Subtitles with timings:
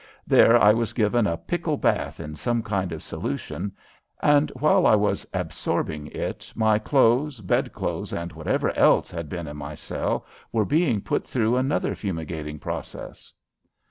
[0.25, 3.71] There I was given a pickle bath in some kind of solution,
[4.19, 9.57] and while I was absorbing it my clothes, bedclothes, and whatever else had been in
[9.57, 13.31] my cell were being put through another fumigating process.